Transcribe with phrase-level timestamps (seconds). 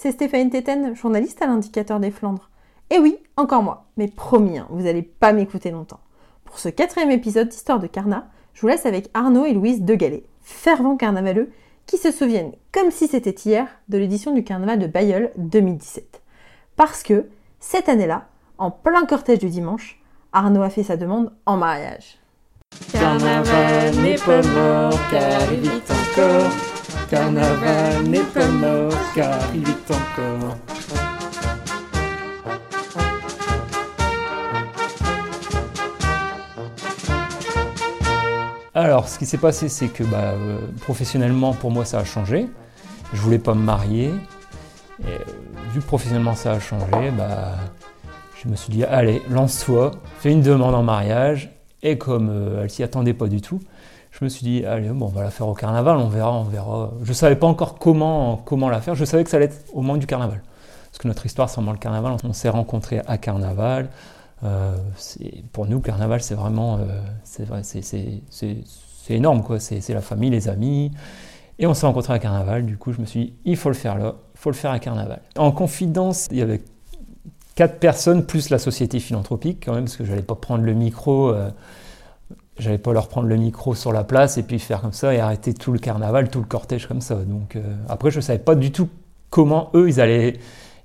[0.00, 2.50] c'est Stéphanie Téten, journaliste à l'Indicateur des Flandres.
[2.88, 5.98] Et oui, encore moi, mais promis, hein, vous n'allez pas m'écouter longtemps.
[6.44, 10.22] Pour ce quatrième épisode d'Histoire de Carnat, je vous laisse avec Arnaud et Louise Degalet,
[10.40, 11.50] fervents carnavaleux,
[11.86, 16.22] qui se souviennent, comme si c'était hier, de l'édition du carnaval de Bayeul 2017.
[16.76, 17.26] Parce que,
[17.58, 20.00] cette année-là, en plein cortège du dimanche,
[20.32, 22.20] Arnaud a fait sa demande en mariage.
[22.92, 26.67] Carnaval n'est pas mort car il vit encore.
[27.08, 30.56] Carnaval n'est pas mort car il vit encore.
[38.74, 42.46] Alors, ce qui s'est passé, c'est que bah, euh, professionnellement, pour moi, ça a changé.
[43.14, 44.12] Je voulais pas me marier.
[45.00, 45.18] Et, euh,
[45.72, 47.54] vu que professionnellement, ça a changé, bah,
[48.42, 51.50] je me suis dit, allez, lance-toi, fais une demande en mariage.
[51.82, 53.60] Et comme euh, elle s'y attendait pas du tout,
[54.18, 56.44] je me suis dit, allez, bon, on va la faire au carnaval, on verra, on
[56.44, 56.90] verra.
[57.02, 59.80] Je savais pas encore comment, comment la faire, je savais que ça allait être au
[59.80, 60.42] moment du carnaval.
[60.90, 62.16] Parce que notre histoire, c'est vraiment le carnaval.
[62.24, 63.90] On s'est rencontrés à carnaval.
[64.42, 64.76] Euh,
[65.52, 66.78] pour nous, carnaval, c'est vraiment.
[66.78, 69.60] Euh, c'est énorme, quoi.
[69.60, 70.90] C'est la famille, les amis.
[71.60, 72.66] Et on s'est rencontrés à carnaval.
[72.66, 74.70] Du coup, je me suis dit, il faut le faire là, il faut le faire
[74.70, 75.20] à carnaval.
[75.36, 76.62] En confidence, il y avait
[77.54, 80.74] quatre personnes plus la société philanthropique quand même, parce que je n'allais pas prendre le
[80.74, 81.50] micro, euh,
[82.58, 85.20] j'allais pas leur prendre le micro sur la place et puis faire comme ça et
[85.20, 87.14] arrêter tout le carnaval, tout le cortège comme ça.
[87.16, 88.88] Donc euh, après, je savais pas du tout
[89.30, 90.34] comment eux ils allaient,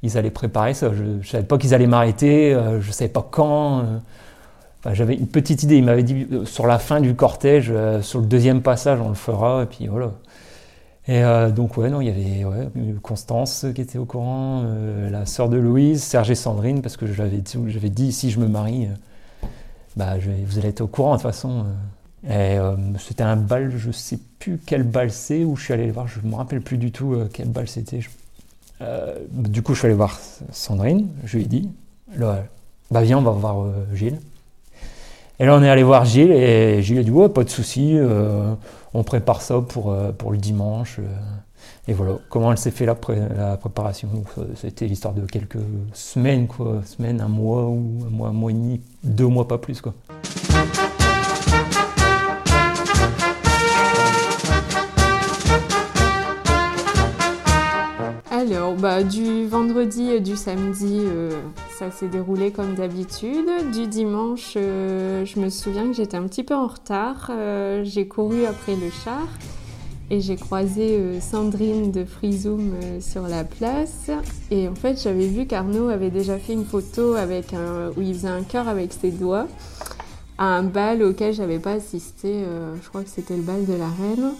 [0.03, 0.91] ils allaient préparer ça.
[0.93, 3.80] Je, ne savais pas qu'ils allaient m'arrêter, euh, je savais pas quand.
[3.80, 3.83] euh.
[4.80, 5.77] Enfin, j'avais une petite idée.
[5.77, 9.15] Ils m'avaient dit euh, sur la fin du cortège, sur le deuxième passage, on le
[9.15, 10.11] fera et puis voilà.
[11.05, 11.21] Et
[11.53, 12.45] donc, ouais, non, il y avait
[13.02, 14.63] Constance qui était au courant,
[15.11, 18.87] la sœur de Louise, Serge et Sandrine, parce que j'avais dit, si je me marie,
[19.95, 21.59] bah, vous allez être au courant de toute façon.
[21.59, 21.63] euh.
[22.30, 26.08] Euh, c'était un bal, je sais plus quel bal c'est, où je suis allé voir,
[26.08, 27.99] je me rappelle plus du tout euh, quel bal c'était.
[29.31, 30.19] Du coup, je suis allé voir
[30.52, 31.69] Sandrine, je lui ai dit,
[32.17, 32.44] là,
[32.91, 34.19] bah viens, on va voir Gilles.
[35.39, 37.98] Et là, on est allé voir Gilles, et Gilles a dit, ouais, pas de souci.
[38.93, 40.99] on prépare ça pour, pour le dimanche.
[41.87, 44.09] Et voilà, comment elle s'est fait la, pré- la préparation.
[44.55, 45.57] C'était l'histoire de quelques
[45.93, 46.81] semaines, quoi.
[46.85, 49.93] Semaines, un mois, ou un mois, un mois et demi, deux mois, pas plus, quoi.
[58.31, 61.31] Alors, bah, du vendredi et du samedi, euh,
[61.77, 63.47] ça s'est déroulé comme d'habitude.
[63.71, 67.30] Du dimanche, euh, je me souviens que j'étais un petit peu en retard.
[67.30, 69.27] Euh, j'ai couru après le char
[70.09, 74.11] et j'ai croisé euh, Sandrine de Frizoom euh, sur la place.
[74.52, 77.53] Et en fait, j'avais vu qu'Arnaud avait déjà fait une photo avec
[77.97, 79.47] où il faisait un cœur avec ses doigts
[80.37, 82.27] à un bal auquel j'avais pas assisté.
[82.27, 84.31] euh, je crois que c'était le bal de la reine.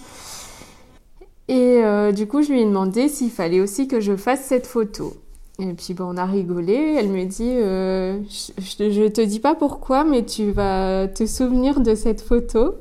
[1.50, 1.82] Et
[2.14, 5.14] du coup, je lui ai demandé s'il fallait aussi que je fasse cette photo.
[5.60, 6.96] Et puis, bon, on a rigolé.
[6.98, 8.20] Elle me dit euh,
[8.58, 12.76] je, je te dis pas pourquoi, mais tu vas te souvenir de cette photo.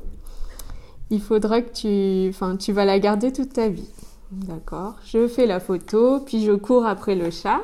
[1.13, 2.29] Il faudra que tu.
[2.29, 3.87] Enfin, tu vas la garder toute ta vie.
[4.31, 4.95] D'accord.
[5.05, 7.61] Je fais la photo, puis je cours après le char.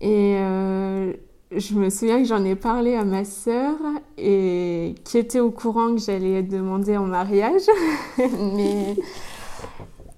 [0.00, 1.12] Et euh,
[1.50, 3.74] je me souviens que j'en ai parlé à ma sœur
[4.16, 7.62] et qui était au courant que j'allais être demandée en mariage.
[8.18, 8.94] mais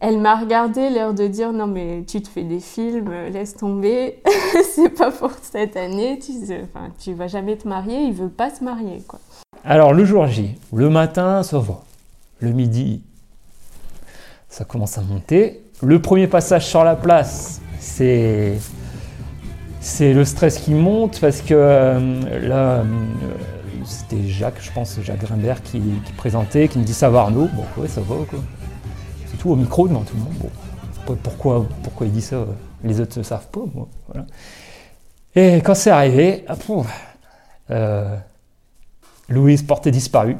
[0.00, 4.22] elle m'a regardé l'air de dire non mais tu te fais des films, laisse tomber,
[4.64, 6.32] c'est pas pour cette année, tu,
[6.98, 9.18] tu vas jamais te marier, il veut pas se marier quoi.
[9.64, 11.82] Alors, le jour J, le matin, ça va.
[12.40, 13.02] Le midi,
[14.48, 15.62] ça commence à monter.
[15.82, 18.58] Le premier passage sur la place, c'est.
[20.00, 22.84] Le stress qui monte parce que euh, là, euh,
[23.84, 25.80] c'était Jacques, je pense, Jacques Grimbert qui,
[26.18, 27.48] présentait, qui me dit ça va Arnaud?
[27.54, 28.40] Bon, ouais, ça va quoi.
[29.26, 30.34] C'est tout au micro devant tout le monde.
[31.06, 32.44] Bon, pourquoi, pourquoi il dit ça?
[32.84, 33.62] Les autres ne savent pas.
[33.74, 33.88] moi.
[35.34, 36.56] Et quand c'est arrivé, ah,
[37.70, 38.16] euh,
[39.30, 40.36] Louise portait disparu.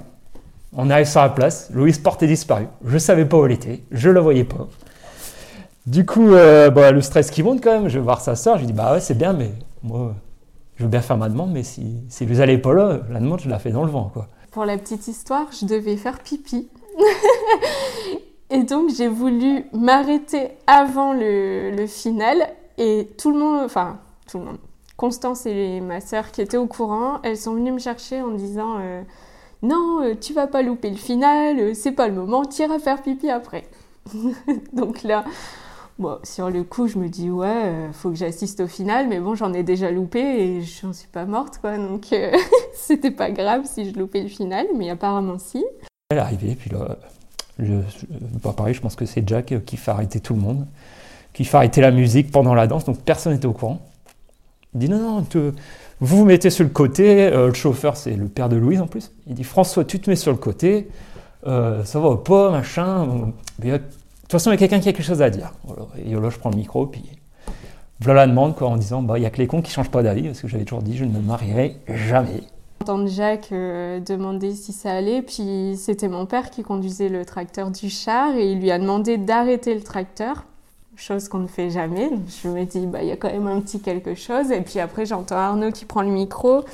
[0.76, 2.66] On arrive sur la place, Louise portait disparu.
[2.84, 4.68] Je savais pas où elle était, je la voyais pas.
[5.86, 8.56] Du coup, euh, bah, le stress qui monte quand même, je vais voir sa soeur,
[8.56, 10.14] je lui dis bah ouais c'est bien, mais moi
[10.76, 13.48] je veux bien faire ma demande, mais si, vous n'allez pas là, la demande je
[13.48, 14.12] la fais dans le vent.
[14.50, 16.68] Pour la petite histoire, je devais faire pipi.
[18.50, 22.38] et donc j'ai voulu m'arrêter avant le final
[22.76, 23.98] et tout le monde, enfin
[24.28, 24.58] tout le monde,
[25.04, 28.76] Constance et ma sœur qui étaient au courant, elles sont venues me chercher en disant
[28.80, 29.00] euh,
[29.62, 32.78] non, euh, tu vas pas louper le final, euh, c'est pas le moment, tu iras
[32.78, 33.64] faire pipi après.
[34.74, 35.24] donc là,
[35.98, 39.20] bon, sur le coup, je me dis ouais, euh, faut que j'assiste au final, mais
[39.20, 42.30] bon, j'en ai déjà loupé et j'en suis pas morte quoi, donc euh,
[42.74, 45.64] c'était pas grave si je loupais le final, mais apparemment si.
[46.10, 46.98] Elle est arrivée, puis là,
[47.58, 48.06] je, je-
[48.44, 50.66] bah, pareil, je pense que c'est Jack qui fait arrêter tout le monde.
[51.32, 53.78] qu'il fait arrêter la musique pendant la danse, donc personne n'était au courant.
[54.74, 55.52] Il dit non, non, te-
[56.00, 58.86] vous vous mettez sur le côté, euh, le chauffeur c'est le père de Louise en
[58.86, 59.10] plus.
[59.26, 60.88] Il dit François, tu te mets sur le côté,
[61.46, 63.08] euh, ça va pas, machin.
[63.64, 65.52] Euh, de toute façon, il y a quelqu'un qui a quelque chose à dire.
[66.06, 67.02] Et là, je prends le micro, puis
[68.00, 69.90] voilà la demande quoi, en disant bah, il y a que les cons qui changent
[69.90, 72.42] pas d'avis, parce que j'avais toujours dit je ne me marierai jamais.
[72.82, 77.90] Entendre Jacques demander si ça allait, puis c'était mon père qui conduisait le tracteur du
[77.90, 80.44] char et il lui a demandé d'arrêter le tracteur,
[81.00, 82.10] chose qu'on ne fait jamais.
[82.42, 84.50] Je me dis, bah, il y a quand même un petit quelque chose.
[84.50, 86.64] Et puis après, j'entends Arnaud qui prend le micro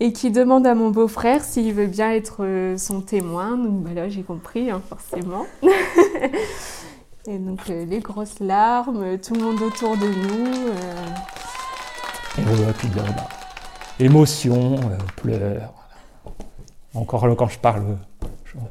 [0.00, 3.56] et qui demande à mon beau-frère s'il veut bien être euh, son témoin.
[3.56, 5.46] Donc bah, là, j'ai compris, hein, forcément.
[7.26, 10.68] et donc euh, les grosses larmes, tout le monde autour de nous.
[10.68, 11.06] euh,
[12.96, 13.28] là,
[13.98, 15.72] émotion, euh, pleurs.
[16.94, 17.96] Encore là, quand je parle,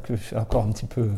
[0.09, 1.09] je suis encore un petit peu.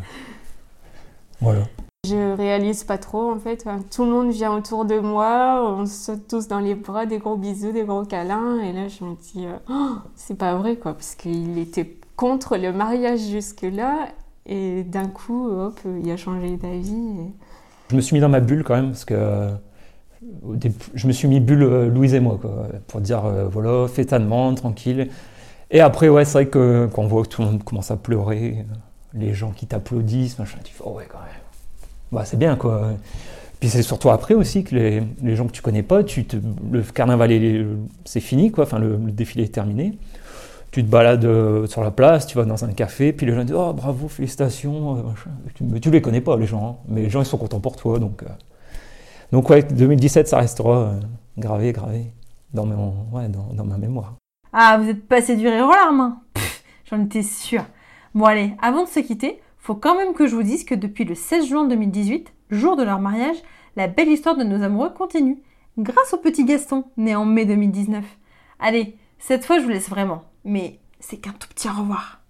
[1.42, 1.62] Voilà.
[2.06, 3.66] Je réalise pas trop en fait.
[3.92, 7.36] Tout le monde vient autour de moi, on saute tous dans les bras, des gros
[7.36, 8.60] bisous, des gros câlins.
[8.60, 12.58] Et là, je me dis, euh, Oh, c'est pas vrai quoi, parce qu'il était contre
[12.58, 14.10] le mariage jusque-là.
[14.46, 17.32] Et d'un coup, hop, il a changé d'avis.
[17.90, 19.50] Je me suis mis dans ma bulle quand même, parce que euh,
[20.94, 24.20] je me suis mis bulle euh, Louise et moi, quoi, pour dire voilà, fais ta
[24.20, 25.10] demande, tranquille.
[25.72, 27.98] Et après, ouais, c'est vrai que quand on voit que tout le monde commence à
[27.98, 28.64] pleurer,
[29.16, 31.45] les gens qui t'applaudissent, machin, tu fais oh ouais, quand même.
[32.16, 32.92] Bah, c'est bien, quoi.
[33.60, 36.26] Puis c'est surtout après aussi que les, gens que tu connais pas, tu
[36.72, 37.66] le carnaval, est-
[38.06, 39.98] c'est fini, quoi, enfin, le, défilé est terminé.
[40.72, 43.44] Tu te balades euh, sur la place, tu vas dans un café, puis les gens
[43.44, 44.98] disent Oh bravo, félicitations.
[44.98, 45.02] euh.
[45.56, 46.66] Tu, mais tu les connais pas, les gens.
[46.68, 46.76] hein.
[46.88, 48.00] Mais les gens, ils sont contents pour toi.
[48.00, 48.28] Donc, euh,
[49.34, 50.94] donc ouais, 2017, ça restera
[51.38, 52.12] gravé, gravé
[52.54, 54.16] dans, mon, ouais, dans, dans ma mémoire.
[54.54, 56.18] Ah, vous êtes passé du rire aux larmes hein
[56.90, 57.66] J'en étais sûre.
[58.14, 61.06] Bon allez, avant de se quitter, faut quand même que je vous dise que depuis
[61.06, 63.38] le 16 juin 2018, jour de leur mariage,
[63.76, 65.40] la belle histoire de nos amoureux continue.
[65.80, 68.06] Grâce au petit Gaston, né en mai 2019.
[68.60, 70.24] Allez, cette fois je vous laisse vraiment.
[70.44, 72.22] Mais c'est qu'un tout petit au revoir.